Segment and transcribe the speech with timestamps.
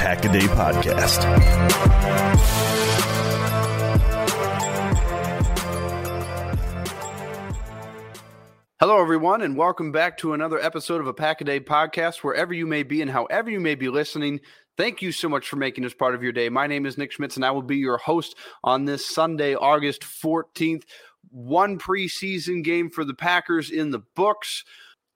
[0.00, 1.20] Pack a Day Podcast.
[8.80, 12.24] Hello, everyone, and welcome back to another episode of a Pack a Day podcast.
[12.24, 14.40] Wherever you may be and however you may be listening,
[14.78, 16.48] thank you so much for making this part of your day.
[16.48, 20.00] My name is Nick Schmitz, and I will be your host on this Sunday, August
[20.00, 20.84] 14th.
[21.28, 24.64] One preseason game for the Packers in the books.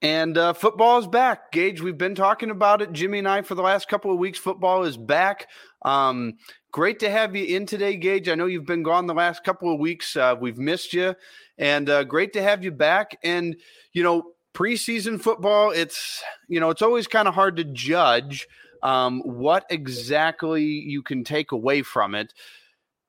[0.01, 1.81] And uh, football is back, Gage.
[1.81, 4.37] We've been talking about it, Jimmy and I, for the last couple of weeks.
[4.37, 5.47] Football is back.
[5.83, 6.33] Um,
[6.71, 8.27] great to have you in today, Gage.
[8.27, 10.15] I know you've been gone the last couple of weeks.
[10.15, 11.15] Uh, we've missed you,
[11.57, 13.17] and uh, great to have you back.
[13.23, 13.55] And
[13.93, 18.47] you know, preseason football, it's you know, it's always kind of hard to judge
[18.83, 22.33] um, what exactly you can take away from it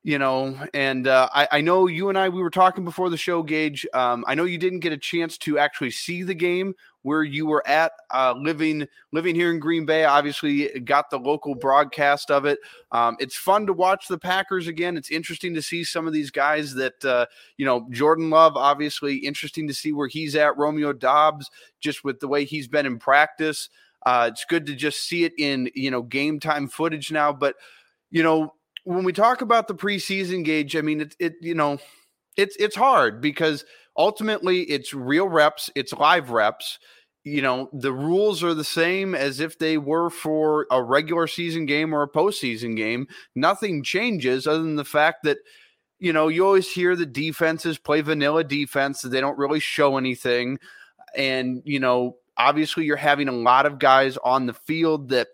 [0.06, 3.16] you know, and uh, I, I, know you and I we were talking before the
[3.16, 3.84] show, Gage.
[3.92, 7.44] Um, I know you didn't get a chance to actually see the game where you
[7.44, 10.04] were at, uh, living living here in Green Bay.
[10.04, 12.60] Obviously, got the local broadcast of it.
[12.92, 14.96] Um, it's fun to watch the Packers again.
[14.96, 17.88] It's interesting to see some of these guys that uh, you know.
[17.90, 20.56] Jordan Love, obviously, interesting to see where he's at.
[20.56, 21.50] Romeo Doubs,
[21.80, 23.70] just with the way he's been in practice.
[24.04, 27.56] Uh, it's good to just see it in you know game time footage now, but
[28.12, 28.52] you know
[28.86, 31.78] when we talk about the preseason Gage, I mean, it, it you know,
[32.36, 33.64] it's it's hard because
[33.96, 36.78] ultimately it's real reps, it's live reps.
[37.24, 41.66] You know, the rules are the same as if they were for a regular season
[41.66, 43.08] game or a postseason game.
[43.34, 45.38] Nothing changes other than the fact that,
[45.98, 49.96] you know, you always hear the defenses play vanilla defense, that they don't really show
[49.96, 50.60] anything.
[51.16, 55.26] And, you know, obviously you're having a lot of guys on the field that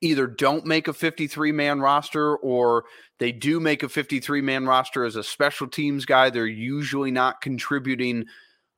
[0.00, 2.84] either don't make a 53 man roster or
[3.18, 6.30] they do make a 53 man roster as a special teams guy.
[6.30, 8.26] They're usually not contributing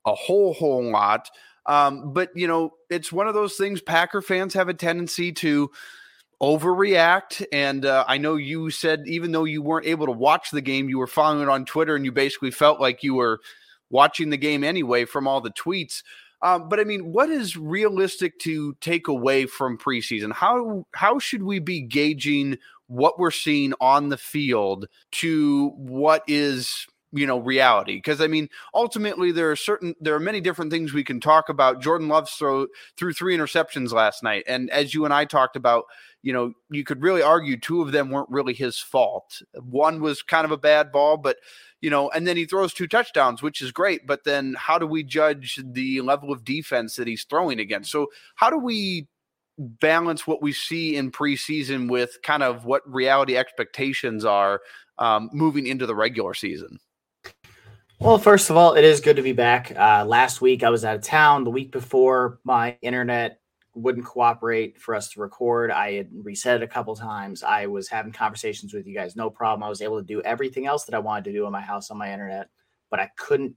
[0.05, 1.29] a whole, whole lot.
[1.65, 5.69] Um, but, you know, it's one of those things Packer fans have a tendency to
[6.41, 7.45] overreact.
[7.51, 10.89] And uh, I know you said, even though you weren't able to watch the game,
[10.89, 13.39] you were following it on Twitter and you basically felt like you were
[13.89, 16.03] watching the game anyway from all the tweets.
[16.41, 20.31] Um, but I mean, what is realistic to take away from preseason?
[20.31, 22.57] How how should we be gauging
[22.87, 28.47] what we're seeing on the field to what is you know reality because i mean
[28.73, 32.29] ultimately there are certain there are many different things we can talk about jordan love
[32.29, 35.85] throw threw three interceptions last night and as you and i talked about
[36.21, 40.21] you know you could really argue two of them weren't really his fault one was
[40.21, 41.37] kind of a bad ball but
[41.81, 44.05] you know, and then he throws two touchdowns, which is great.
[44.05, 47.91] But then how do we judge the level of defense that he's throwing against?
[47.91, 49.07] So, how do we
[49.57, 54.61] balance what we see in preseason with kind of what reality expectations are
[54.97, 56.79] um, moving into the regular season?
[58.01, 59.73] Well, first of all, it is good to be back.
[59.75, 61.43] Uh, last week I was out of town.
[61.43, 63.41] The week before, my internet
[63.75, 65.69] wouldn't cooperate for us to record.
[65.69, 67.43] I had reset it a couple times.
[67.43, 69.63] I was having conversations with you guys, no problem.
[69.63, 71.91] I was able to do everything else that I wanted to do in my house
[71.91, 72.47] on my internet,
[72.89, 73.53] but I couldn't.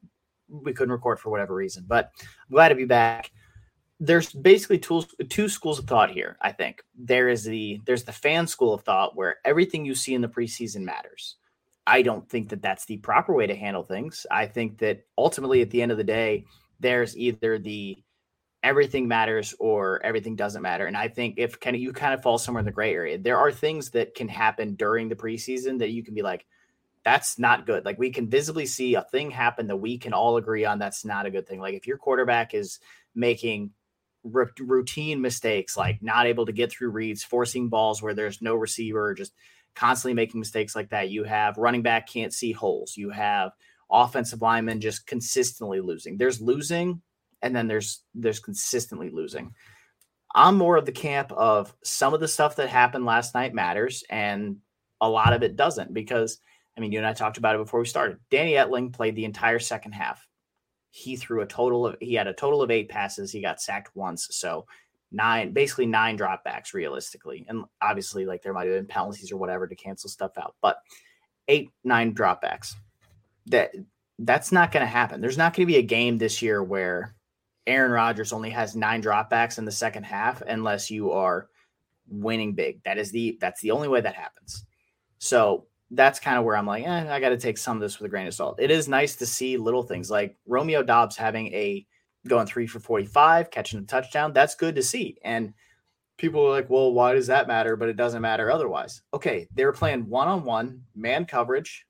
[0.49, 1.85] We couldn't record for whatever reason.
[1.87, 3.31] But I'm glad to be back.
[4.01, 6.37] There's basically two two schools of thought here.
[6.43, 10.15] I think there is the there's the fan school of thought where everything you see
[10.15, 11.37] in the preseason matters.
[11.87, 14.27] I don't think that that's the proper way to handle things.
[14.31, 16.45] I think that ultimately, at the end of the day,
[16.81, 18.03] there's either the
[18.63, 20.87] everything matters or everything doesn't matter.
[20.87, 23.19] And I think if kind of you kind of fall somewhere in the gray area,
[23.19, 26.47] there are things that can happen during the preseason that you can be like,
[27.05, 27.85] that's not good.
[27.85, 31.05] Like we can visibly see a thing happen that we can all agree on that's
[31.05, 31.59] not a good thing.
[31.59, 32.79] Like if your quarterback is
[33.15, 33.73] making
[34.33, 38.55] r- routine mistakes, like not able to get through reads, forcing balls where there's no
[38.55, 39.33] receiver, just
[39.75, 41.11] constantly making mistakes like that.
[41.11, 42.97] You have running back can't see holes.
[42.97, 43.53] You have
[43.91, 46.17] offensive linemen just consistently losing.
[46.17, 47.01] There's losing
[47.43, 49.55] and then there's there's consistently losing.
[50.35, 54.03] I'm more of the camp of some of the stuff that happened last night matters
[54.09, 54.57] and
[55.01, 56.39] a lot of it doesn't because
[56.77, 58.19] I mean you and I talked about it before we started.
[58.31, 60.27] Danny Etling played the entire second half.
[60.91, 63.33] He threw a total of he had a total of 8 passes.
[63.33, 64.29] He got sacked once.
[64.31, 64.67] So
[65.13, 67.45] nine basically nine dropbacks realistically.
[67.49, 70.79] And obviously like there might have been penalties or whatever to cancel stuff out, but
[71.49, 72.75] eight nine dropbacks.
[73.47, 73.73] That
[74.19, 75.21] that's not going to happen.
[75.21, 77.15] There's not going to be a game this year where
[77.67, 81.49] Aaron Rodgers only has nine dropbacks in the second half unless you are
[82.09, 82.83] winning big.
[82.85, 84.65] That is the that's the only way that happens.
[85.19, 87.99] So that's kind of where I'm like, eh, I got to take some of this
[87.99, 88.61] with a grain of salt.
[88.61, 91.87] It is nice to see little things like Romeo Doubs having a
[92.27, 94.33] going three for 45, catching a touchdown.
[94.33, 95.19] That's good to see.
[95.25, 95.55] And
[96.19, 97.77] people are like, well, why does that matter?
[97.77, 99.03] But it doesn't matter otherwise.
[99.13, 101.87] Okay, they were playing one on one man coverage.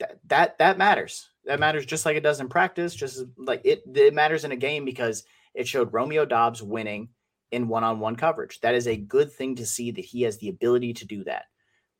[0.00, 1.28] That that that matters.
[1.44, 2.94] That matters just like it does in practice.
[2.94, 5.24] Just like it, it matters in a game because
[5.54, 7.08] it showed Romeo Doubs winning
[7.50, 8.60] in one-on-one coverage.
[8.60, 11.44] That is a good thing to see that he has the ability to do that.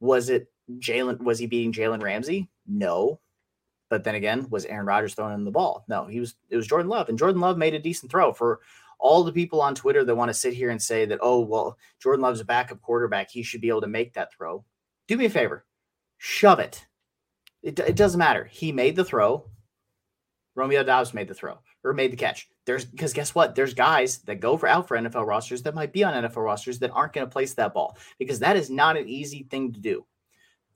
[0.00, 1.20] Was it Jalen?
[1.20, 2.50] Was he beating Jalen Ramsey?
[2.66, 3.20] No.
[3.92, 5.84] But then again, was Aaron Rodgers throwing in the ball?
[5.86, 6.34] No, he was.
[6.48, 8.60] It was Jordan Love, and Jordan Love made a decent throw for
[8.98, 11.76] all the people on Twitter that want to sit here and say that, oh, well,
[12.02, 13.30] Jordan Love's a backup quarterback.
[13.30, 14.64] He should be able to make that throw.
[15.08, 15.66] Do me a favor,
[16.16, 16.86] shove it.
[17.62, 18.46] It, it doesn't matter.
[18.50, 19.50] He made the throw.
[20.54, 22.48] Romeo Doubs made the throw or made the catch.
[22.64, 23.54] There's because guess what?
[23.54, 26.78] There's guys that go for out for NFL rosters that might be on NFL rosters
[26.78, 29.80] that aren't going to place that ball because that is not an easy thing to
[29.80, 30.06] do.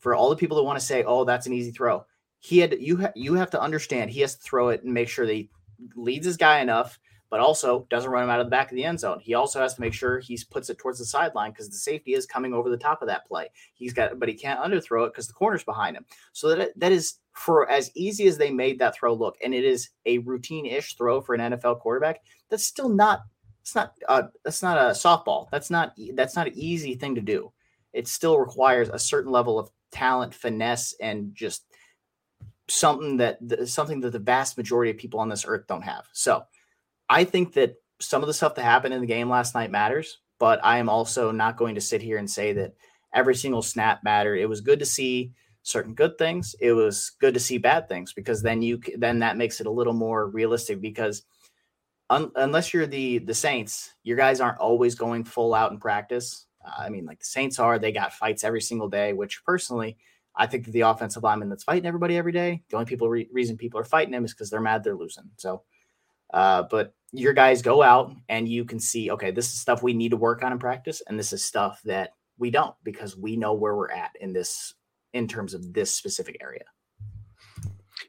[0.00, 2.04] For all the people that want to say, "Oh, that's an easy throw,"
[2.46, 5.08] he had you ha- you have to understand he has to throw it and make
[5.08, 5.50] sure that he
[5.96, 6.98] leads his guy enough
[7.28, 9.18] but also doesn't run him out of the back of the end zone.
[9.20, 12.14] He also has to make sure he puts it towards the sideline because the safety
[12.14, 13.48] is coming over the top of that play.
[13.74, 16.04] He's got, but he can't underthrow it because the corner's behind him.
[16.32, 19.64] So that that is for as easy as they made that throw look, and it
[19.64, 22.20] is a routine-ish throw for an NFL quarterback.
[22.48, 23.22] That's still not.
[23.60, 23.94] It's not.
[24.08, 25.48] Uh, that's not a softball.
[25.50, 25.94] That's not.
[26.14, 27.52] That's not an easy thing to do.
[27.92, 31.64] It still requires a certain level of talent, finesse, and just
[32.68, 36.06] something that something that the vast majority of people on this earth don't have.
[36.12, 36.44] So
[37.08, 40.18] I think that some of the stuff that happened in the game last night matters,
[40.38, 42.74] but I am also not going to sit here and say that
[43.14, 44.36] every single snap mattered.
[44.36, 45.32] It was good to see
[45.62, 46.54] certain good things.
[46.60, 49.70] It was good to see bad things because then you then that makes it a
[49.70, 51.22] little more realistic because
[52.10, 56.46] un, unless you're the the Saints, your guys aren't always going full out in practice.
[56.64, 59.96] Uh, I mean, like the Saints are, they got fights every single day, which personally,
[60.36, 63.28] I think that the offensive lineman that's fighting everybody every day, the only people re-
[63.32, 65.30] reason people are fighting him is because they're mad they're losing.
[65.36, 65.62] So
[66.32, 69.94] uh, but your guys go out and you can see, okay, this is stuff we
[69.94, 73.36] need to work on in practice, and this is stuff that we don't because we
[73.36, 74.74] know where we're at in this
[75.12, 76.64] in terms of this specific area.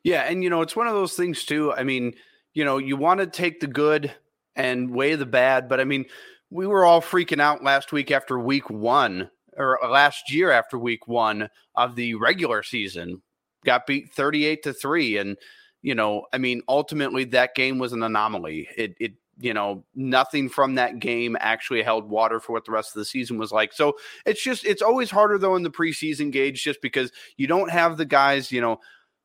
[0.04, 1.72] Yeah, and you know, it's one of those things too.
[1.74, 2.14] I mean,
[2.54, 4.14] you know, you want to take the good
[4.56, 6.06] and weigh the bad, but I mean,
[6.50, 10.78] we were all freaking out last week after week 1 or uh, last year after
[10.78, 13.22] week 1 of the regular season.
[13.66, 15.38] Got beat 38 to 3 and
[15.82, 18.68] you know, I mean, ultimately that game was an anomaly.
[18.76, 22.96] It, it, you know, nothing from that game actually held water for what the rest
[22.96, 23.72] of the season was like.
[23.72, 23.94] So
[24.26, 27.98] it's just, it's always harder though in the preseason Gage just because you don't have
[27.98, 28.80] the guys, you know,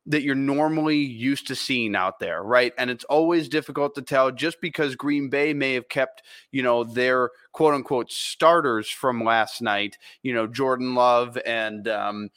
[0.05, 2.73] that you're normally used to seeing out there, right?
[2.77, 6.83] And it's always difficult to tell just because Green Bay may have kept, you know,
[6.83, 12.29] their quote unquote starters from last night, you know, Jordan Love and, um,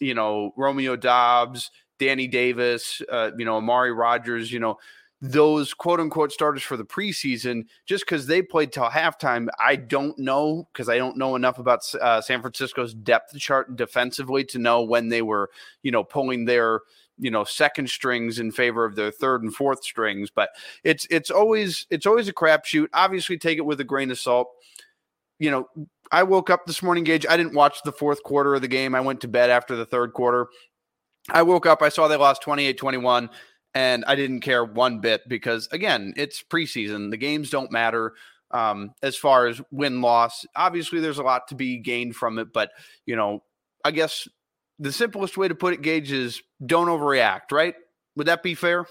[0.00, 4.76] you know, Romeo Doubs, Danny Davis, uh, you know, Amari Rodgers, you know,
[5.22, 10.18] those quote unquote starters for the preseason, just because they played till halftime, I don't
[10.18, 14.82] know because I don't know enough about uh, San Francisco's depth chart defensively to know
[14.82, 15.48] when they were,
[15.82, 16.80] you know, pulling their,
[17.18, 20.30] you know, second strings in favor of their third and fourth strings.
[20.30, 20.50] But
[20.82, 22.88] it's it's always it's always a crapshoot.
[22.92, 24.48] Obviously, take it with a grain of salt.
[25.38, 25.68] You know,
[26.12, 27.26] I woke up this morning, Gage.
[27.28, 28.94] I didn't watch the fourth quarter of the game.
[28.94, 30.46] I went to bed after the third quarter.
[31.30, 33.30] I woke up, I saw they lost 28 21,
[33.74, 37.10] and I didn't care one bit because, again, it's preseason.
[37.10, 38.12] The games don't matter
[38.50, 40.44] um, as far as win loss.
[40.54, 42.70] Obviously, there's a lot to be gained from it, but,
[43.06, 43.42] you know,
[43.84, 44.28] I guess
[44.78, 47.74] the simplest way to put it, Gage, is don't overreact, right?
[48.16, 48.86] Would that be fair?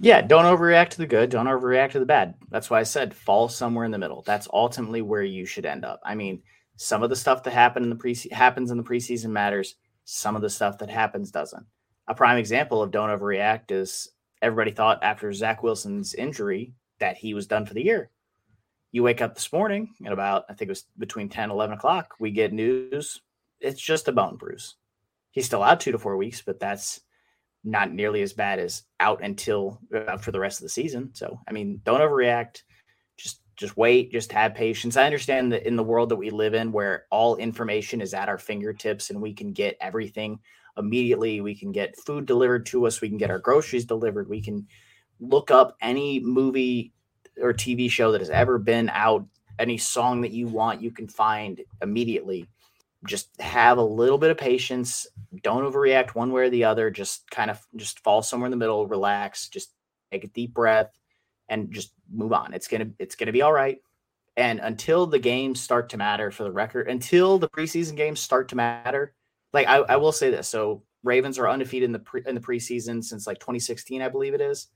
[0.00, 2.34] Yeah, don't overreact to the good, don't overreact to the bad.
[2.50, 4.22] That's why I said fall somewhere in the middle.
[4.22, 6.00] That's ultimately where you should end up.
[6.04, 6.42] I mean,
[6.76, 10.36] some of the stuff that happened in the pre happens in the preseason matters Some
[10.36, 11.64] of the stuff that happens doesn't.
[12.08, 14.08] A prime example of don't overreact is
[14.42, 18.10] everybody thought after Zach Wilson's injury that he was done for the year.
[18.92, 22.14] You wake up this morning at about, I think it was between 10 11 o'clock,
[22.18, 23.20] we get news.
[23.64, 24.76] It's just a bone bruise.
[25.30, 27.00] He's still out two to four weeks, but that's
[27.64, 31.10] not nearly as bad as out until uh, for the rest of the season.
[31.14, 32.62] So, I mean, don't overreact.
[33.16, 34.96] Just just wait, just have patience.
[34.96, 38.28] I understand that in the world that we live in where all information is at
[38.28, 40.40] our fingertips and we can get everything
[40.76, 44.42] immediately, we can get food delivered to us, we can get our groceries delivered, we
[44.42, 44.66] can
[45.20, 46.92] look up any movie
[47.40, 49.24] or TV show that has ever been out,
[49.58, 52.48] any song that you want, you can find immediately
[53.04, 55.06] just have a little bit of patience.
[55.42, 56.90] Don't overreact one way or the other.
[56.90, 59.72] Just kind of just fall somewhere in the middle, relax, just
[60.10, 60.90] take a deep breath
[61.48, 62.54] and just move on.
[62.54, 63.78] It's gonna it's gonna be all right.
[64.36, 68.48] And until the games start to matter for the record, until the preseason games start
[68.48, 69.14] to matter,
[69.52, 70.48] like I, I will say this.
[70.48, 74.34] So Ravens are undefeated in the pre, in the preseason since like 2016, I believe
[74.34, 74.68] it is.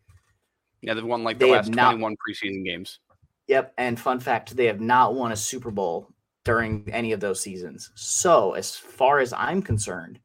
[0.81, 3.01] Yeah, they've won like the they last 21 not, preseason games.
[3.49, 3.73] Yep.
[3.79, 6.13] And fun fact, they have not won a Super Bowl
[6.49, 7.90] during any of those seasons.
[7.95, 10.19] So, as far as I'm concerned,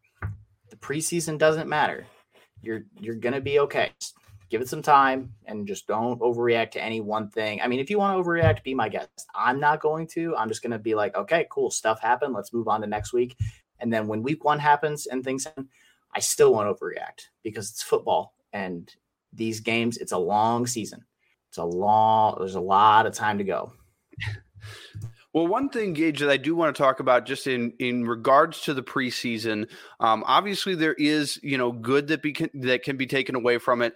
[0.69, 2.07] the preseason doesn't matter.
[2.61, 3.91] You're you're gonna be okay.
[3.99, 4.15] Just
[4.49, 7.59] give it some time and just don't overreact to any one thing.
[7.61, 9.09] I mean, if you want to overreact, be my guest.
[9.35, 10.33] I'm not going to.
[10.37, 12.33] I'm just gonna be like, okay, cool, stuff happened.
[12.33, 13.35] Let's move on to next week.
[13.81, 15.67] And then when week one happens and things happen,
[16.15, 18.89] I still won't overreact because it's football and
[19.33, 21.03] these games, it's a long season.
[21.49, 23.73] It's a long, there's a lot of time to go.
[25.33, 28.61] Well, one thing, Gage, that I do want to talk about, just in in regards
[28.61, 29.67] to the preseason,
[29.99, 33.81] um, obviously there is you know good that be that can be taken away from
[33.81, 33.95] it.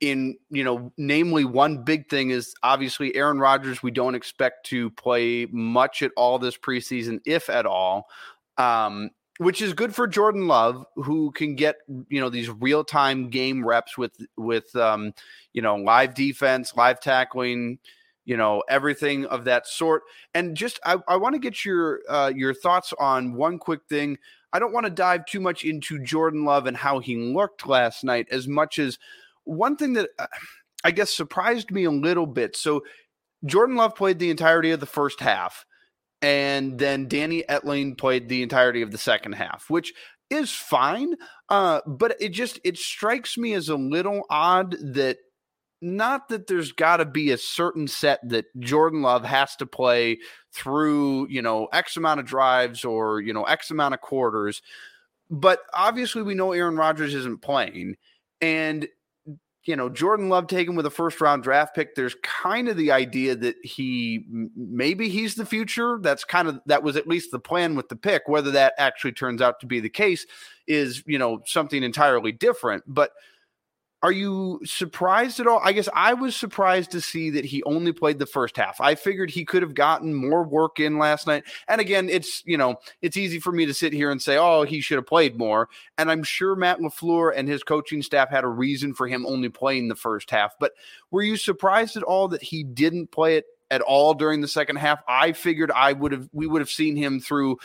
[0.00, 3.82] In you know, namely, one big thing is obviously Aaron Rodgers.
[3.82, 8.08] We don't expect to play much at all this preseason, if at all.
[8.56, 11.76] Um, which is good for Jordan Love, who can get
[12.08, 15.12] you know these real time game reps with with um,
[15.52, 17.78] you know live defense, live tackling,
[18.24, 20.02] you know everything of that sort
[20.34, 24.18] and just i, I want to get your uh, your thoughts on one quick thing.
[24.52, 28.04] I don't want to dive too much into jordan love and how he looked last
[28.04, 28.98] night as much as
[29.44, 30.26] one thing that uh,
[30.84, 32.56] i guess surprised me a little bit.
[32.56, 32.82] So
[33.44, 35.64] jordan love played the entirety of the first half
[36.22, 39.92] and then danny etling played the entirety of the second half which
[40.30, 41.14] is fine
[41.50, 45.18] uh, but it just it strikes me as a little odd that
[45.80, 50.18] not that there's got to be a certain set that Jordan Love has to play
[50.52, 54.62] through, you know, X amount of drives or, you know, X amount of quarters.
[55.30, 57.96] But obviously, we know Aaron Rodgers isn't playing.
[58.40, 58.88] And,
[59.64, 62.92] you know, Jordan Love taken with a first round draft pick, there's kind of the
[62.92, 65.98] idea that he maybe he's the future.
[66.00, 68.22] That's kind of that was at least the plan with the pick.
[68.26, 70.26] Whether that actually turns out to be the case
[70.66, 72.84] is, you know, something entirely different.
[72.86, 73.10] But,
[74.04, 75.62] are you surprised at all?
[75.64, 78.78] I guess I was surprised to see that he only played the first half.
[78.78, 81.44] I figured he could have gotten more work in last night.
[81.68, 84.64] And again, it's, you know, it's easy for me to sit here and say, "Oh,
[84.64, 88.44] he should have played more." And I'm sure Matt LaFleur and his coaching staff had
[88.44, 90.52] a reason for him only playing the first half.
[90.60, 90.72] But
[91.10, 94.76] were you surprised at all that he didn't play it at all during the second
[94.76, 95.02] half?
[95.08, 97.56] I figured I would have we would have seen him through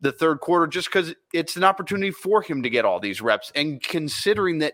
[0.00, 3.52] the third quarter just cuz it's an opportunity for him to get all these reps
[3.54, 4.72] and considering that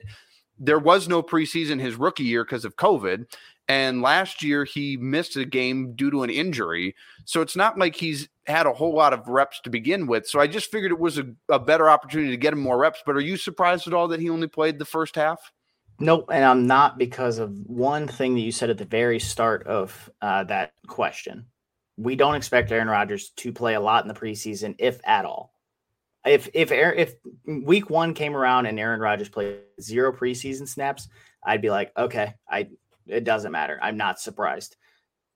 [0.58, 3.26] there was no preseason his rookie year because of COVID.
[3.68, 6.94] And last year he missed a game due to an injury.
[7.26, 10.26] So it's not like he's had a whole lot of reps to begin with.
[10.26, 13.02] So I just figured it was a, a better opportunity to get him more reps.
[13.04, 15.52] But are you surprised at all that he only played the first half?
[16.00, 19.66] Nope, and I'm not because of one thing that you said at the very start
[19.66, 21.46] of uh, that question.
[21.96, 25.57] We don't expect Aaron Rodgers to play a lot in the preseason, if at all
[26.26, 27.14] if if if
[27.46, 31.08] week one came around and Aaron Rodgers played zero preseason snaps,
[31.44, 32.68] I'd be like, okay, I
[33.06, 33.78] it doesn't matter.
[33.80, 34.76] I'm not surprised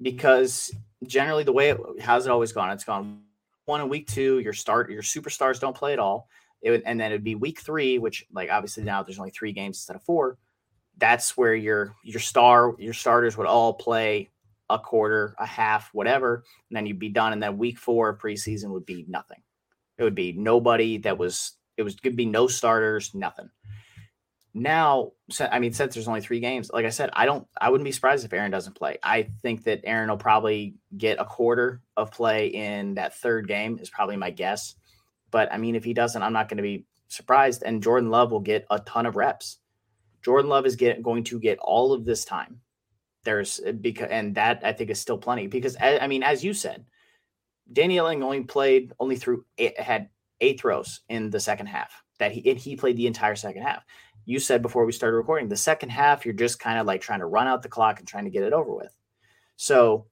[0.00, 0.74] because
[1.06, 2.70] generally the way it has it always gone?
[2.70, 3.22] It's gone
[3.64, 4.38] one in week two.
[4.40, 6.28] Your start your superstars don't play at all.
[6.60, 9.52] It would, and then it'd be week three, which like obviously now there's only three
[9.52, 10.38] games instead of four.
[10.98, 14.30] That's where your your star your starters would all play
[14.68, 17.32] a quarter, a half, whatever, and then you'd be done.
[17.32, 19.42] And then week four of preseason would be nothing.
[20.02, 23.50] It would be nobody that was, it was going to be no starters, nothing.
[24.52, 27.84] Now, I mean, since there's only three games, like I said, I don't, I wouldn't
[27.84, 28.98] be surprised if Aaron doesn't play.
[29.00, 33.78] I think that Aaron will probably get a quarter of play in that third game,
[33.78, 34.74] is probably my guess.
[35.30, 37.62] But I mean, if he doesn't, I'm not going to be surprised.
[37.62, 39.58] And Jordan Love will get a ton of reps.
[40.24, 42.60] Jordan Love is get, going to get all of this time.
[43.24, 46.84] There's because, and that I think is still plenty because I mean, as you said,
[47.70, 49.44] Danny Etling only played only through
[49.76, 50.08] had
[50.40, 52.02] eight throws in the second half.
[52.18, 53.84] That he and he played the entire second half.
[54.24, 57.20] You said before we started recording, the second half you're just kind of like trying
[57.20, 58.94] to run out the clock and trying to get it over with.
[59.56, 60.06] So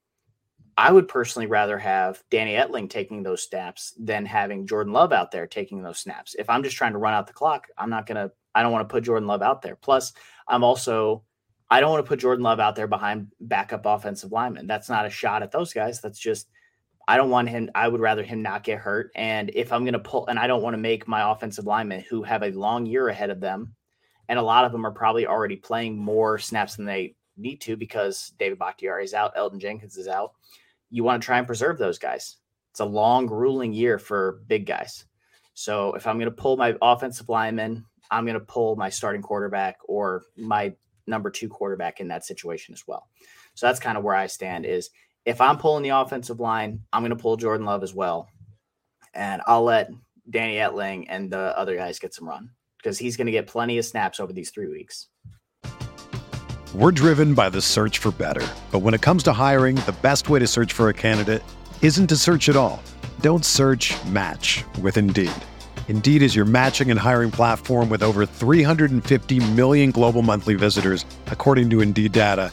[0.76, 5.30] I would personally rather have Danny Etling taking those snaps than having Jordan Love out
[5.30, 6.34] there taking those snaps.
[6.38, 8.30] If I'm just trying to run out the clock, I'm not gonna.
[8.54, 9.76] I don't want to put Jordan Love out there.
[9.76, 10.12] Plus,
[10.48, 11.22] I'm also
[11.70, 14.66] I don't want to put Jordan Love out there behind backup offensive linemen.
[14.66, 16.00] That's not a shot at those guys.
[16.00, 16.48] That's just
[17.08, 17.70] I don't want him.
[17.74, 19.10] I would rather him not get hurt.
[19.16, 22.04] And if I'm going to pull, and I don't want to make my offensive linemen
[22.08, 23.74] who have a long year ahead of them,
[24.28, 27.76] and a lot of them are probably already playing more snaps than they need to
[27.76, 30.32] because David Bakhtiari is out, Elgton Jenkins is out.
[30.90, 32.36] You want to try and preserve those guys.
[32.70, 35.04] It's a long, grueling year for big guys.
[35.54, 39.22] So if I'm going to pull my offensive lineman, I'm going to pull my starting
[39.22, 40.74] quarterback or my
[41.06, 43.08] number two quarterback in that situation as well.
[43.54, 44.90] So that's kind of where I stand is
[45.24, 48.28] if I'm pulling the offensive line, I'm going to pull Jordan Love as well.
[49.14, 49.90] And I'll let
[50.28, 53.78] Danny Etling and the other guys get some run because he's going to get plenty
[53.78, 55.08] of snaps over these three weeks.
[56.74, 58.46] We're driven by the search for better.
[58.70, 61.42] But when it comes to hiring, the best way to search for a candidate
[61.82, 62.80] isn't to search at all.
[63.20, 65.32] Don't search match with Indeed.
[65.88, 71.68] Indeed is your matching and hiring platform with over 350 million global monthly visitors, according
[71.70, 72.52] to Indeed data,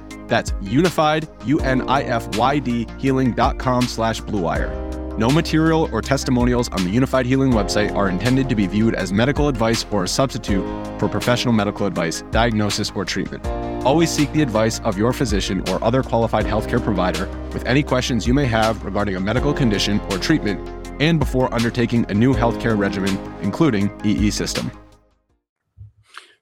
[0.31, 5.17] That's unified, U-N-I-F-Y-D, healing.com slash bluewire.
[5.17, 9.11] No material or testimonials on the Unifyd Healing website are intended to be viewed as
[9.11, 10.63] medical advice or a substitute
[10.97, 13.45] for professional medical advice, diagnosis, or treatment.
[13.85, 18.25] Always seek the advice of your physician or other qualified healthcare provider with any questions
[18.25, 20.65] you may have regarding a medical condition or treatment
[21.01, 24.71] and before undertaking a new healthcare regimen, including EE system.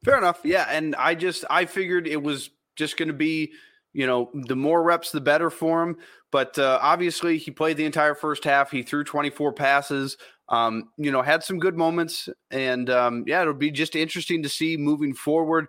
[0.06, 0.42] Fair enough.
[0.44, 0.68] Yeah.
[0.70, 3.52] And I just, I figured it was just going to be
[3.94, 5.98] you know, the more reps, the better for him.
[6.32, 8.72] But uh, obviously, he played the entire first half.
[8.72, 10.18] He threw 24 passes.
[10.50, 14.50] Um, you know, had some good moments, and um, yeah, it'll be just interesting to
[14.50, 15.68] see moving forward.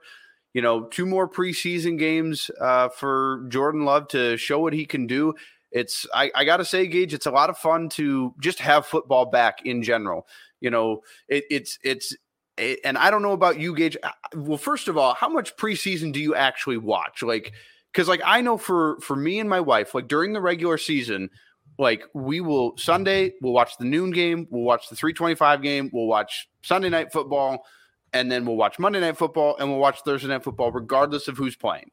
[0.55, 5.07] You know, two more preseason games uh, for Jordan Love to show what he can
[5.07, 5.35] do.
[5.71, 8.87] It's I, I got to say, Gage, it's a lot of fun to just have
[8.87, 10.27] football back in general.
[10.61, 12.17] You know, it, it's it's
[12.59, 13.97] and I don't know about you, Gage.
[14.35, 17.23] Well, first of all, how much preseason do you actually watch?
[17.23, 17.53] Like
[17.93, 21.31] because like I know for for me and my wife, like during the regular season,
[21.79, 26.07] like we will Sunday we'll watch the noon game, we'll watch the 325 game, we'll
[26.07, 27.65] watch Sunday night football,
[28.13, 31.37] and then we'll watch Monday night football and we'll watch Thursday night football, regardless of
[31.37, 31.91] who's playing.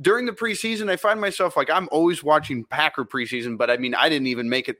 [0.00, 3.94] During the preseason, I find myself like I'm always watching Packer preseason, but I mean
[3.94, 4.76] I didn't even make it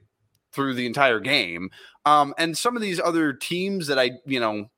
[0.52, 1.70] through the entire game.
[2.04, 4.70] Um, and some of these other teams that I, you know,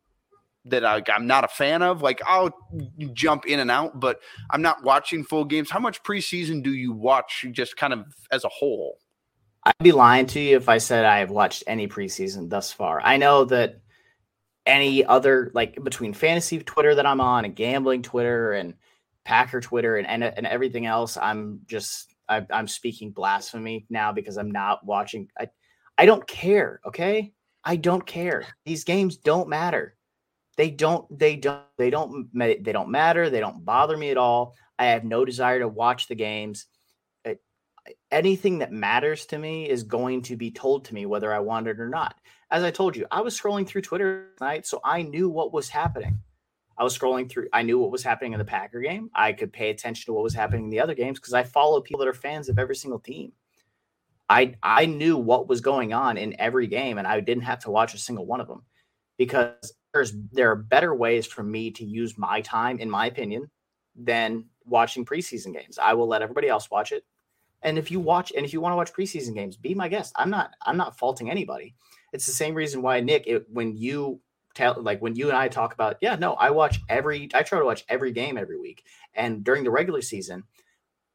[0.66, 2.02] that I, am not a fan of.
[2.02, 2.50] Like I'll
[3.12, 4.20] jump in and out, but
[4.50, 5.70] I'm not watching full games.
[5.70, 8.98] How much preseason do you watch just kind of as a whole?
[9.64, 13.00] I'd be lying to you if I said I have watched any preseason thus far.
[13.02, 13.80] I know that
[14.66, 18.74] any other like between fantasy Twitter that I'm on and gambling Twitter and
[19.24, 24.36] Packer Twitter and and, and everything else, I'm just I, I'm speaking blasphemy now because
[24.36, 25.28] I'm not watching.
[25.38, 25.48] I
[25.98, 26.80] I don't care.
[26.86, 27.32] Okay,
[27.64, 28.46] I don't care.
[28.64, 29.96] These games don't matter
[30.60, 34.54] they don't they don't they don't they don't matter they don't bother me at all
[34.78, 36.66] i have no desire to watch the games
[37.24, 37.40] it,
[38.10, 41.66] anything that matters to me is going to be told to me whether I want
[41.66, 42.14] it or not.
[42.50, 45.68] As I told you, I was scrolling through Twitter tonight, so I knew what was
[45.68, 46.20] happening.
[46.76, 49.10] I was scrolling through, I knew what was happening in the Packer game.
[49.14, 51.80] I could pay attention to what was happening in the other games because I follow
[51.80, 53.32] people that are fans of every single team.
[54.28, 57.70] I I knew what was going on in every game, and I didn't have to
[57.70, 58.62] watch a single one of them
[59.18, 63.50] because there's there are better ways for me to use my time, in my opinion,
[63.96, 65.78] than watching preseason games.
[65.78, 67.04] I will let everybody else watch it.
[67.62, 70.12] And if you watch and if you want to watch preseason games, be my guest.
[70.16, 71.74] I'm not I'm not faulting anybody.
[72.12, 74.20] It's the same reason why Nick, it, when you
[74.54, 77.58] tell like when you and I talk about, yeah, no, I watch every I try
[77.58, 78.84] to watch every game every week.
[79.14, 80.44] And during the regular season,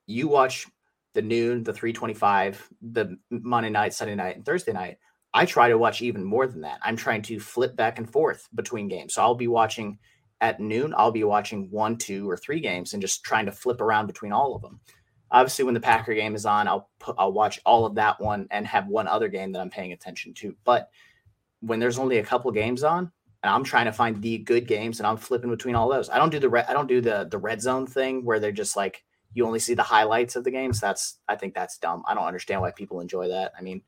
[0.05, 0.67] you watch
[1.13, 4.97] the noon, the 325, the Monday night, Sunday night, and Thursday night.
[5.36, 6.80] I try to watch even more than that.
[6.82, 9.13] I'm trying to flip back and forth between games.
[9.13, 10.00] So I'll be watching
[10.39, 13.82] at noon, I'll be watching one, two, or three games and just trying to flip
[13.82, 14.80] around between all of them.
[15.32, 18.48] Obviously, when the Packer game is on, I'll put, I'll watch all of that one
[18.50, 20.56] and have one other game that I'm paying attention to.
[20.63, 20.89] But
[21.60, 23.12] when there's only a couple games on,
[23.43, 26.10] and I'm trying to find the good games, and I'm flipping between all those.
[26.10, 28.52] I don't do the red, I don't do the the red zone thing where they're
[28.54, 30.80] just like you only see the highlights of the games.
[30.80, 32.04] That's I think that's dumb.
[32.08, 33.52] I don't understand why people enjoy that.
[33.58, 33.82] I mean,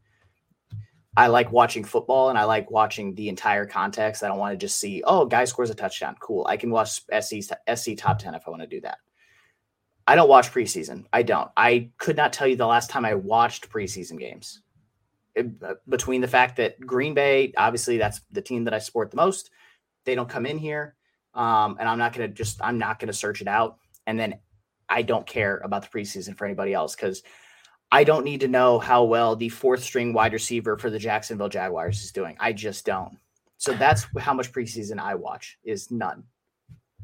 [1.17, 4.21] I like watching football and I like watching the entire context.
[4.21, 6.15] I don't want to just see, oh, guy scores a touchdown.
[6.19, 6.45] Cool.
[6.47, 8.99] I can watch SC, SC top 10 if I want to do that.
[10.05, 11.05] I don't watch preseason.
[11.11, 11.49] I don't.
[11.57, 14.61] I could not tell you the last time I watched preseason games.
[15.33, 19.09] It, uh, between the fact that Green Bay, obviously, that's the team that I support
[19.09, 19.49] the most.
[20.05, 20.95] They don't come in here.
[21.33, 23.79] Um, and I'm not going to just, I'm not going to search it out.
[24.05, 24.35] And then
[24.87, 27.23] I don't care about the preseason for anybody else because
[27.91, 31.49] I don't need to know how well the fourth string wide receiver for the Jacksonville
[31.49, 32.35] Jaguars is doing.
[32.39, 33.17] I just don't.
[33.57, 36.23] So that's how much preseason I watch is none.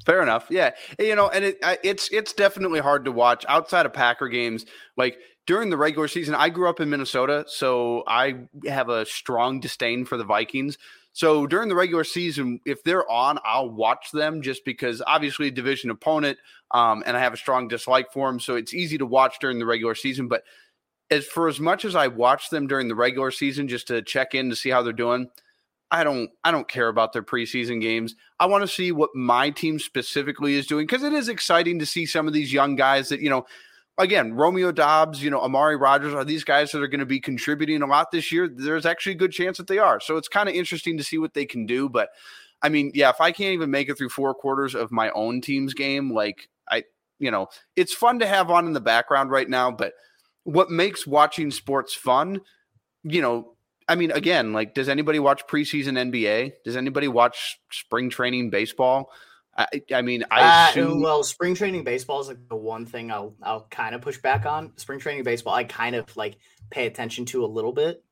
[0.06, 0.48] Fair enough.
[0.50, 4.66] Yeah, you know, and it, it's it's definitely hard to watch outside of Packer games.
[4.98, 9.62] Like during the regular season, I grew up in Minnesota, so I have a strong
[9.62, 10.78] disdain for the Vikings.
[11.14, 15.92] So during the regular season, if they're on, I'll watch them just because obviously division
[15.92, 16.40] opponent,
[16.72, 18.40] um, and I have a strong dislike for them.
[18.40, 20.28] So it's easy to watch during the regular season.
[20.28, 20.44] But
[21.14, 24.34] as for as much as I watch them during the regular season just to check
[24.36, 25.30] in to see how they're doing,
[25.92, 28.16] I don't I don't care about their preseason games.
[28.40, 31.86] I want to see what my team specifically is doing because it is exciting to
[31.86, 33.46] see some of these young guys that, you know,
[33.98, 37.20] again, Romeo Doubs, you know, Amari Rodgers are these guys that are going to be
[37.20, 38.48] contributing a lot this year.
[38.48, 40.00] There's actually a good chance that they are.
[40.00, 41.88] So it's kind of interesting to see what they can do.
[41.90, 42.10] But
[42.64, 45.42] I mean, yeah, if I can't even make it through four quarters of my own
[45.42, 46.86] team's game, like I,
[47.20, 49.94] you know, it's fun to have on in the background right now, but
[50.44, 52.42] what makes watching sports fun,
[53.04, 53.56] you know,
[53.88, 56.54] I mean, again, like, does anybody watch preseason NBA?
[56.64, 59.12] Does anybody watch spring training baseball?
[59.56, 61.02] I, I mean, I uh, assume...
[61.02, 64.46] well, spring training baseball is like the one thing I'll I'll kind of push back
[64.46, 64.76] on.
[64.78, 66.38] Spring training baseball, I kind of like
[66.72, 68.04] pay attention to a little bit.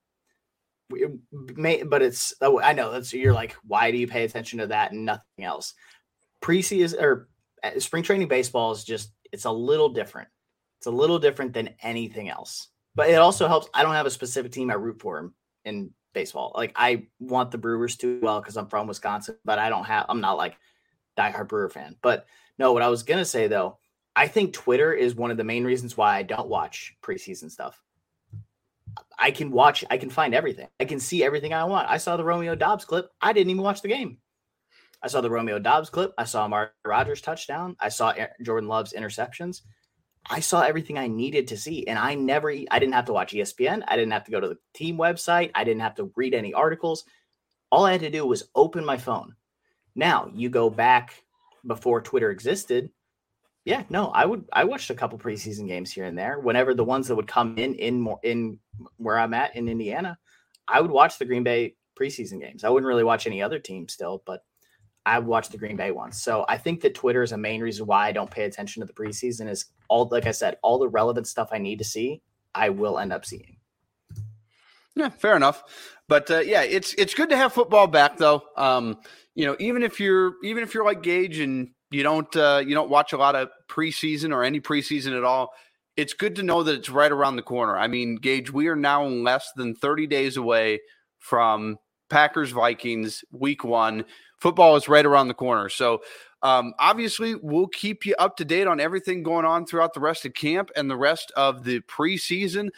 [0.93, 4.59] It may, but it's oh, I know that's you're like, why do you pay attention
[4.59, 5.73] to that and nothing else?
[6.41, 7.27] Preseason or
[7.63, 10.27] uh, spring training baseball is just it's a little different.
[10.81, 12.69] It's a little different than anything else.
[12.95, 13.69] But it also helps.
[13.71, 15.31] I don't have a specific team I root for
[15.63, 16.53] in baseball.
[16.55, 20.07] Like I want the Brewers to well because I'm from Wisconsin, but I don't have.
[20.09, 20.57] I'm not like
[21.15, 21.97] diehard Brewer fan.
[22.01, 22.25] But
[22.57, 23.77] no, what I was gonna say though,
[24.15, 27.79] I think Twitter is one of the main reasons why I don't watch preseason stuff.
[29.19, 29.85] I can watch.
[29.91, 30.67] I can find everything.
[30.79, 31.91] I can see everything I want.
[31.91, 33.11] I saw the Romeo Doubs clip.
[33.21, 34.17] I didn't even watch the game.
[35.03, 36.11] I saw the Romeo Doubs clip.
[36.17, 37.75] I saw Mark Rogers touchdown.
[37.79, 39.61] I saw Jordan Love's interceptions.
[40.29, 41.87] I saw everything I needed to see.
[41.87, 43.83] And I never, I didn't have to watch ESPN.
[43.87, 45.51] I didn't have to go to the team website.
[45.55, 47.05] I didn't have to read any articles.
[47.71, 49.35] All I had to do was open my phone.
[49.95, 51.23] Now you go back
[51.65, 52.89] before Twitter existed.
[53.63, 56.39] Yeah, no, I would, I watched a couple preseason games here and there.
[56.39, 58.59] Whenever the ones that would come in, in more, in
[58.97, 60.17] where I'm at in Indiana,
[60.67, 62.63] I would watch the Green Bay preseason games.
[62.63, 64.43] I wouldn't really watch any other team still, but
[65.05, 66.21] I watched the Green Bay ones.
[66.21, 68.87] So I think that Twitter is a main reason why I don't pay attention to
[68.87, 72.21] the preseason is all like I said, all the relevant stuff I need to see,
[72.55, 73.57] I will end up seeing.
[74.95, 75.63] Yeah, fair enough.
[76.07, 78.41] But uh, yeah, it's it's good to have football back though.
[78.55, 78.99] Um,
[79.35, 82.73] you know, even if you're even if you're like Gage and you don't uh, you
[82.73, 85.51] don't watch a lot of preseason or any preseason at all,
[85.97, 87.77] it's good to know that it's right around the corner.
[87.77, 90.79] I mean, Gage, we are now less than 30 days away
[91.19, 91.77] from
[92.09, 94.05] Packers Vikings week 1
[94.41, 95.69] football is right around the corner.
[95.69, 96.01] So,
[96.43, 100.25] um, obviously, we'll keep you up to date on everything going on throughout the rest
[100.25, 102.69] of camp and the rest of the preseason.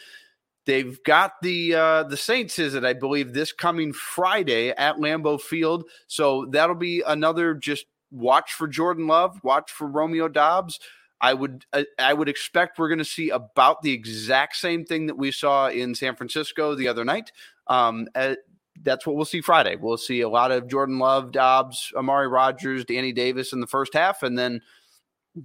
[0.66, 2.84] They've got the uh, the Saints, is it?
[2.84, 5.84] I believe this coming Friday at Lambeau Field.
[6.06, 10.78] So that'll be another just watch for Jordan Love, watch for Romeo Doubs.
[11.20, 15.06] I would uh, I would expect we're going to see about the exact same thing
[15.06, 17.32] that we saw in San Francisco the other night.
[17.66, 18.34] Um, uh,
[18.82, 19.76] that's what we'll see Friday.
[19.76, 23.94] We'll see a lot of Jordan Love, Doubs, Amari Rodgers, Danny Davis in the first
[23.94, 24.60] half, and then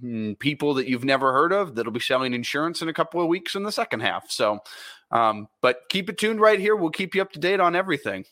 [0.02, 3.28] mm, people that you've never heard of that'll be selling insurance in a couple of
[3.28, 4.30] weeks in the second half.
[4.30, 4.58] So,
[5.10, 6.76] um, but keep it tuned right here.
[6.76, 8.24] We'll keep you up to date on everything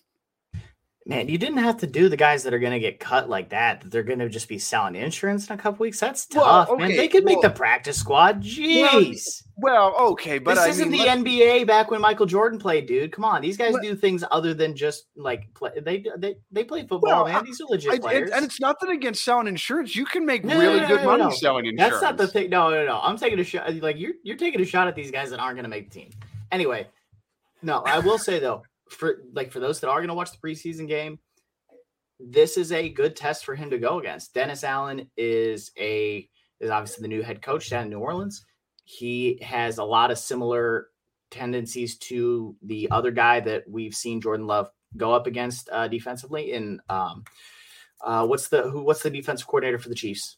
[1.09, 3.49] man, you didn't have to do the guys that are going to get cut like
[3.49, 3.81] that.
[3.81, 5.99] That they're going to just be selling insurance in a couple weeks.
[5.99, 6.89] That's tough, well, okay.
[6.89, 6.97] man.
[6.97, 8.43] They could well, make the practice squad.
[8.43, 9.43] Jeez.
[9.57, 12.87] Well, well okay, but this I isn't mean, the NBA back when Michael Jordan played,
[12.87, 13.11] dude.
[13.11, 15.71] Come on, these guys do things other than just like play.
[15.81, 17.45] They they they play football, man.
[17.45, 18.31] These are legit I, players.
[18.31, 19.97] And it's nothing against selling insurance.
[19.97, 21.95] You can make no, really no, no, good money selling insurance.
[21.95, 22.51] That's not the thing.
[22.51, 23.01] No, no, no.
[23.03, 23.75] I'm taking a shot.
[23.77, 26.01] Like you're you're taking a shot at these guys that aren't going to make the
[26.01, 26.11] team.
[26.53, 26.87] Anyway,
[27.63, 30.39] no, I will say though, for like for those that are going to watch the
[30.39, 31.19] preseason game
[32.21, 34.35] this is a good test for him to go against.
[34.35, 36.29] Dennis Allen is a
[36.61, 38.45] is obviously the new head coach down in New Orleans.
[38.85, 40.89] He has a lot of similar
[41.31, 46.53] tendencies to the other guy that we've seen Jordan Love go up against uh, defensively.
[46.53, 47.25] In um,
[48.03, 48.83] uh, what's the who?
[48.83, 50.37] What's the defensive coordinator for the Chiefs?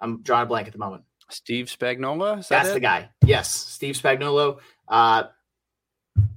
[0.00, 1.04] I'm drawing a blank at the moment.
[1.30, 2.36] Steve Spagnuolo.
[2.36, 2.74] That That's it?
[2.74, 3.10] the guy.
[3.24, 4.58] Yes, Steve Spagnuolo.
[4.88, 5.24] Uh,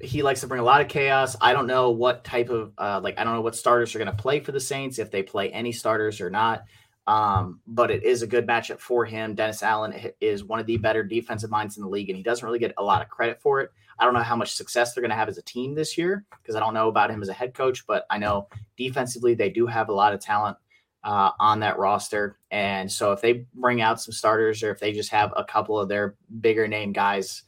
[0.01, 1.35] he likes to bring a lot of chaos.
[1.41, 4.11] I don't know what type of uh, like I don't know what starters are going
[4.11, 6.63] to play for the Saints if they play any starters or not.
[7.07, 9.33] Um, but it is a good matchup for him.
[9.33, 12.45] Dennis Allen is one of the better defensive minds in the league, and he doesn't
[12.45, 13.71] really get a lot of credit for it.
[13.97, 16.25] I don't know how much success they're going to have as a team this year
[16.41, 19.49] because I don't know about him as a head coach, but I know defensively they
[19.49, 20.57] do have a lot of talent
[21.03, 22.37] uh, on that roster.
[22.51, 25.79] And so if they bring out some starters or if they just have a couple
[25.79, 27.43] of their bigger name guys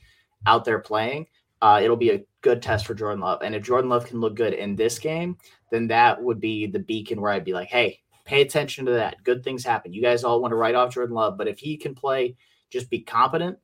[0.47, 1.27] out there playing,
[1.61, 3.41] uh, it'll be a good test for Jordan Love.
[3.41, 5.37] And if Jordan Love can look good in this game,
[5.71, 9.23] then that would be the beacon where I'd be like, hey, pay attention to that.
[9.23, 9.93] Good things happen.
[9.93, 12.35] You guys all want to write off Jordan Love, but if he can play,
[12.69, 13.57] just be competent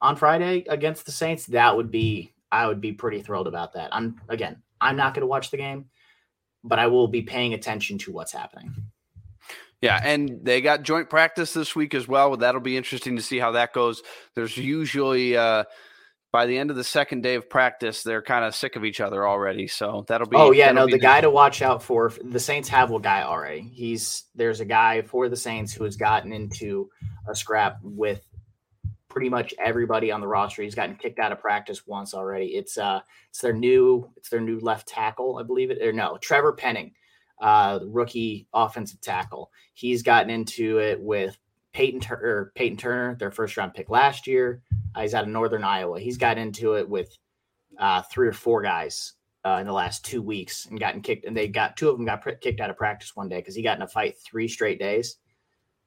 [0.00, 3.88] on Friday against the Saints, that would be I would be pretty thrilled about that.
[3.92, 5.86] I'm again, I'm not going to watch the game,
[6.62, 8.74] but I will be paying attention to what's happening.
[9.80, 12.36] Yeah, and they got joint practice this week as well.
[12.36, 14.02] That'll be interesting to see how that goes.
[14.34, 15.64] There's usually uh,
[16.34, 19.00] by the end of the second day of practice, they're kind of sick of each
[19.00, 19.68] other already.
[19.68, 20.36] So that'll be.
[20.36, 22.12] Oh yeah, no, the guy to watch out for.
[22.24, 23.70] The Saints have a guy already.
[23.72, 26.90] He's there's a guy for the Saints who has gotten into
[27.28, 28.26] a scrap with
[29.08, 30.64] pretty much everybody on the roster.
[30.64, 32.46] He's gotten kicked out of practice once already.
[32.46, 35.80] It's uh, it's their new, it's their new left tackle, I believe it.
[35.80, 36.94] Or no, Trevor Penning,
[37.40, 39.52] uh, rookie offensive tackle.
[39.72, 41.38] He's gotten into it with
[41.72, 44.62] Peyton, Tur- Peyton Turner, their first round pick last year.
[44.94, 45.98] Uh, he's out of Northern Iowa.
[45.98, 47.16] He's got into it with
[47.78, 51.24] uh, three or four guys uh, in the last two weeks and gotten kicked.
[51.24, 53.54] And they got two of them got pr- kicked out of practice one day because
[53.54, 55.16] he got in a fight three straight days.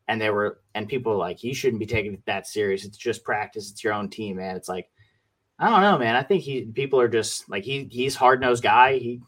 [0.08, 2.86] And they were, and people were like, you shouldn't be taking it that serious.
[2.86, 3.72] It's just practice.
[3.72, 4.56] It's your own team, man.
[4.56, 4.90] It's like,
[5.60, 6.16] I don't know, man.
[6.16, 8.98] I think he, people are just like, he, he's hard nosed guy.
[8.98, 9.22] He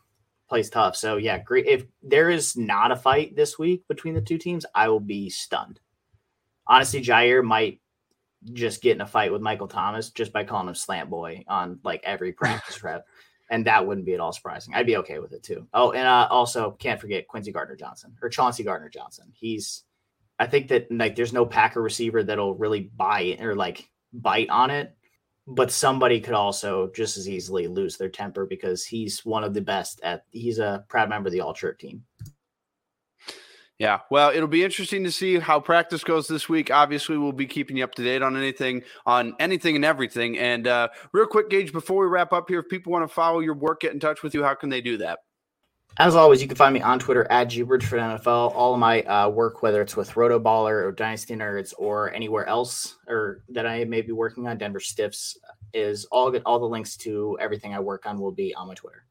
[0.48, 0.96] plays tough.
[0.96, 1.68] So yeah, great.
[1.68, 5.30] If there is not a fight this week between the two teams, I will be
[5.30, 5.80] stunned.
[6.68, 7.82] Honestly, Jair might
[8.54, 11.80] just get in a fight with Michael Thomas just by calling him slant boy on
[11.84, 13.06] like every practice rep.
[13.52, 14.76] And that wouldn't be at all surprising.
[14.76, 15.68] I'd be okay with it too.
[15.74, 19.32] Oh, and uh, also can't forget Quincy Gardner Johnson or Chauncey Gardner Johnson.
[19.34, 19.84] He's,
[20.38, 24.50] I think that like there's no Packer receiver that'll really buy it or like bite
[24.50, 24.96] on it,
[25.48, 29.62] but somebody could also just as easily lose their temper because he's one of the
[29.62, 30.26] best at.
[30.30, 32.04] He's a proud member of the All Shirt team.
[33.80, 36.70] Yeah, well, it'll be interesting to see how practice goes this week.
[36.70, 40.38] Obviously, we'll be keeping you up to date on anything, on anything and everything.
[40.38, 43.40] And uh, real quick, Gage, before we wrap up here, if people want to follow
[43.40, 45.20] your work, get in touch with you, how can they do that?
[45.98, 48.54] As always, you can find me on Twitter at Gbridge for NFL.
[48.54, 52.98] All of my uh, work, whether it's with Rotoballer or Dynasty Nerds or anywhere else,
[53.08, 55.38] or that I may be working on, Denver Stiffs,
[55.74, 56.36] is all.
[56.46, 59.06] All the links to everything I work on will be on my Twitter.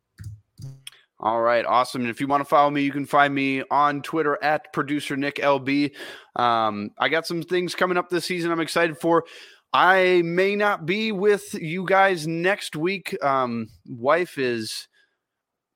[1.20, 2.02] All right, awesome.
[2.02, 5.16] And if you want to follow me, you can find me on Twitter at producer
[5.16, 5.92] Nick LB.
[6.36, 9.24] Um, I got some things coming up this season I'm excited for.
[9.72, 13.16] I may not be with you guys next week.
[13.22, 14.86] Um, wife is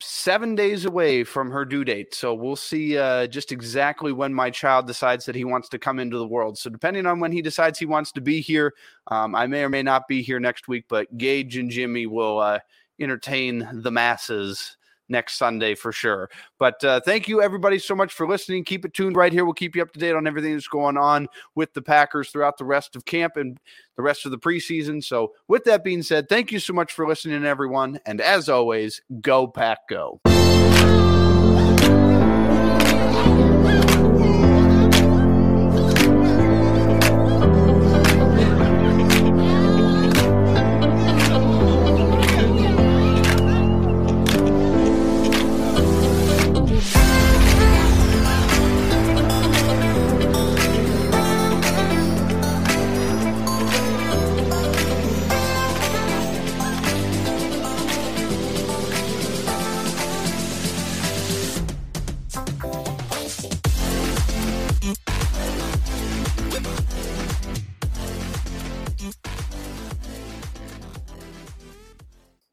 [0.00, 2.14] seven days away from her due date.
[2.14, 5.98] So we'll see uh, just exactly when my child decides that he wants to come
[5.98, 6.56] into the world.
[6.56, 8.72] So depending on when he decides he wants to be here,
[9.08, 12.38] um, I may or may not be here next week, but Gage and Jimmy will
[12.38, 12.60] uh,
[13.00, 14.76] entertain the masses
[15.12, 16.28] next Sunday for sure.
[16.58, 18.64] But uh, thank you, everybody, so much for listening.
[18.64, 19.44] Keep it tuned right here.
[19.44, 22.58] We'll keep you up to date on everything that's going on with the Packers throughout
[22.58, 23.60] the rest of camp and
[23.96, 25.04] the rest of the preseason.
[25.04, 28.00] So, with that being said, thank you so much for listening, everyone.
[28.06, 30.20] And as always, go, Pack, go.